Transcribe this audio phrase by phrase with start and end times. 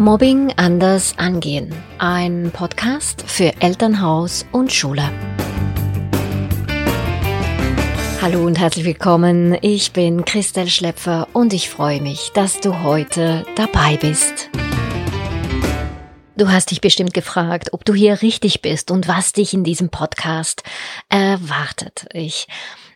[0.00, 1.74] Mobbing anders angehen.
[1.98, 5.02] Ein Podcast für Elternhaus und Schule.
[8.22, 9.58] Hallo und herzlich willkommen.
[9.60, 14.48] Ich bin Christel Schlepfer und ich freue mich, dass du heute dabei bist.
[16.34, 19.90] Du hast dich bestimmt gefragt, ob du hier richtig bist und was dich in diesem
[19.90, 20.62] Podcast
[21.10, 22.06] erwartet.
[22.14, 22.46] Ich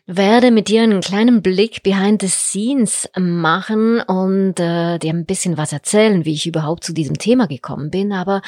[0.06, 5.56] werde mit dir einen kleinen Blick behind the scenes machen und äh, dir ein bisschen
[5.56, 8.12] was erzählen, wie ich überhaupt zu diesem Thema gekommen bin.
[8.12, 8.42] Aber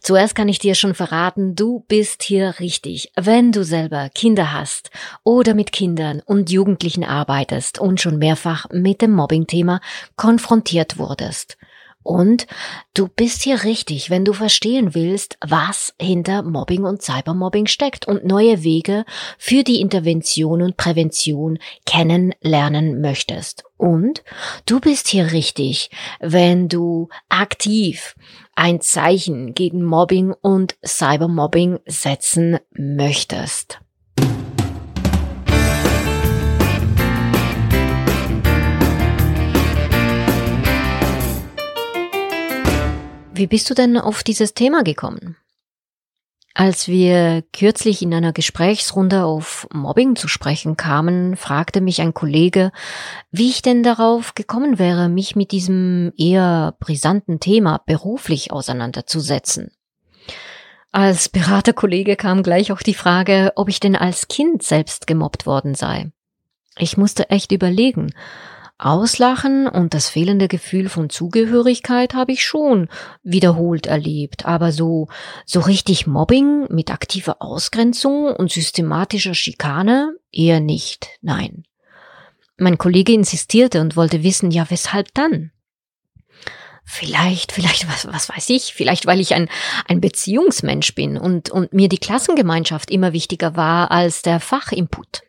[0.00, 4.90] zuerst kann ich dir schon verraten, du bist hier richtig, wenn du selber Kinder hast
[5.22, 9.80] oder mit Kindern und Jugendlichen arbeitest und schon mehrfach mit dem Mobbing-Thema
[10.16, 11.56] konfrontiert wurdest.
[12.06, 12.46] Und
[12.94, 18.24] du bist hier richtig, wenn du verstehen willst, was hinter Mobbing und Cybermobbing steckt und
[18.24, 19.04] neue Wege
[19.38, 23.64] für die Intervention und Prävention kennenlernen möchtest.
[23.76, 24.22] Und
[24.66, 28.14] du bist hier richtig, wenn du aktiv
[28.54, 33.80] ein Zeichen gegen Mobbing und Cybermobbing setzen möchtest.
[43.36, 45.36] Wie bist du denn auf dieses Thema gekommen?
[46.54, 52.72] Als wir kürzlich in einer Gesprächsrunde auf Mobbing zu sprechen kamen, fragte mich ein Kollege,
[53.30, 59.70] wie ich denn darauf gekommen wäre, mich mit diesem eher brisanten Thema beruflich auseinanderzusetzen.
[60.90, 65.74] Als Beraterkollege kam gleich auch die Frage, ob ich denn als Kind selbst gemobbt worden
[65.74, 66.10] sei.
[66.78, 68.14] Ich musste echt überlegen,
[68.78, 72.88] Auslachen und das fehlende Gefühl von Zugehörigkeit habe ich schon
[73.22, 75.08] wiederholt erlebt, aber so,
[75.46, 81.64] so richtig Mobbing mit aktiver Ausgrenzung und systematischer Schikane eher nicht, nein.
[82.58, 85.52] Mein Kollege insistierte und wollte wissen, ja, weshalb dann?
[86.84, 89.48] Vielleicht, vielleicht, was, was weiß ich, vielleicht weil ich ein,
[89.88, 95.25] ein Beziehungsmensch bin und, und mir die Klassengemeinschaft immer wichtiger war als der Fachinput.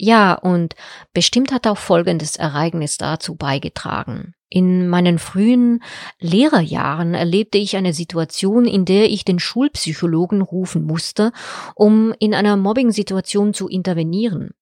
[0.00, 0.76] Ja, und
[1.12, 4.34] bestimmt hat auch folgendes Ereignis dazu beigetragen.
[4.48, 5.82] In meinen frühen
[6.20, 11.32] Lehrerjahren erlebte ich eine Situation, in der ich den Schulpsychologen rufen musste,
[11.74, 14.54] um in einer Mobbing-Situation zu intervenieren.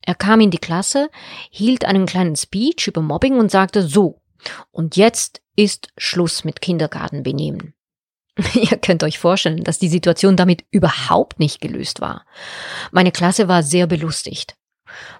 [0.00, 1.10] Er kam in die Klasse,
[1.50, 4.22] hielt einen kleinen Speech über Mobbing und sagte so,
[4.70, 7.74] und jetzt ist Schluss mit Kindergartenbenehmen.
[8.54, 12.24] Ihr könnt euch vorstellen, dass die Situation damit überhaupt nicht gelöst war.
[12.92, 14.56] Meine Klasse war sehr belustigt.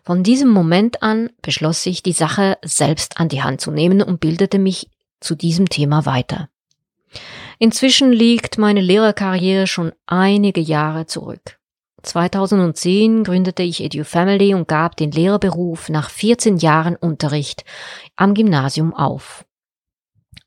[0.03, 4.21] Von diesem Moment an beschloss ich, die Sache selbst an die Hand zu nehmen und
[4.21, 4.89] bildete mich
[5.21, 6.49] zu diesem Thema weiter.
[7.59, 11.59] Inzwischen liegt meine Lehrerkarriere schon einige Jahre zurück.
[12.03, 17.65] 2010 gründete ich EduFamily und gab den Lehrerberuf nach 14 Jahren Unterricht
[18.17, 19.45] am Gymnasium auf.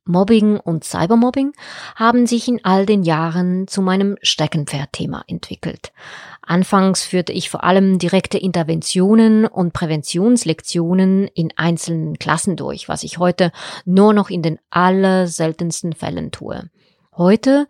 [0.07, 1.53] Mobbing und Cybermobbing
[1.95, 5.91] haben sich in all den Jahren zu meinem Steckenpferdthema entwickelt.
[6.41, 13.18] Anfangs führte ich vor allem direkte Interventionen und Präventionslektionen in einzelnen Klassen durch, was ich
[13.18, 13.51] heute
[13.85, 16.69] nur noch in den allerseltensten Fällen tue.
[17.17, 17.67] Heute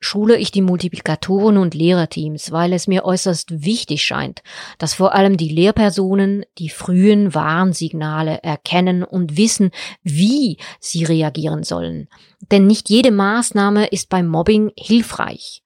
[0.00, 4.42] schule ich die Multiplikatoren und Lehrerteams, weil es mir äußerst wichtig scheint,
[4.78, 9.70] dass vor allem die Lehrpersonen die frühen Warnsignale erkennen und wissen,
[10.02, 12.08] wie sie reagieren sollen.
[12.50, 15.62] Denn nicht jede Maßnahme ist beim Mobbing hilfreich.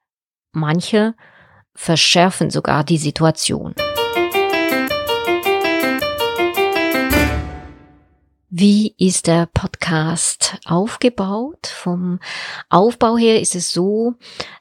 [0.53, 1.15] Manche
[1.75, 3.75] verschärfen sogar die Situation.
[8.53, 11.69] Wie ist der Podcast aufgebaut?
[11.69, 12.19] Vom
[12.69, 14.15] Aufbau her ist es so,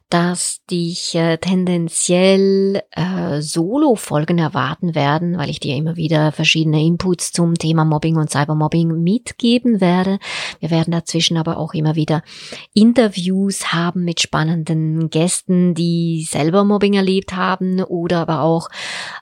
[0.10, 7.32] dass dich äh, tendenziell äh, Solo-Folgen erwarten werden, weil ich dir immer wieder verschiedene Inputs
[7.32, 10.18] zum Thema Mobbing und Cybermobbing mitgeben werde.
[10.60, 12.24] Wir werden dazwischen aber auch immer wieder
[12.74, 18.70] Interviews haben mit spannenden Gästen, die selber Mobbing erlebt haben oder aber auch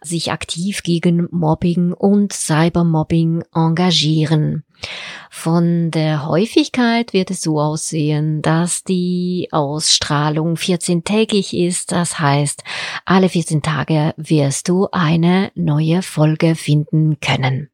[0.01, 4.63] sich aktiv gegen Mobbing und Cybermobbing engagieren.
[5.29, 11.91] Von der Häufigkeit wird es so aussehen, dass die Ausstrahlung 14-tägig ist.
[11.91, 12.63] Das heißt,
[13.05, 17.69] alle 14 Tage wirst du eine neue Folge finden können.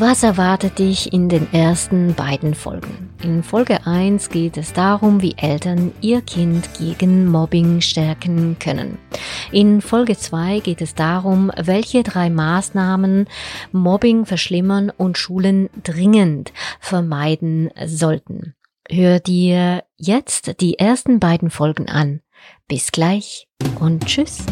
[0.00, 3.10] Was erwartet dich in den ersten beiden Folgen?
[3.24, 8.98] In Folge 1 geht es darum, wie Eltern ihr Kind gegen Mobbing stärken können.
[9.50, 13.26] In Folge 2 geht es darum, welche drei Maßnahmen
[13.72, 18.54] Mobbing verschlimmern und Schulen dringend vermeiden sollten.
[18.90, 22.20] Hör dir jetzt die ersten beiden Folgen an.
[22.68, 23.48] Bis gleich
[23.80, 24.44] und tschüss.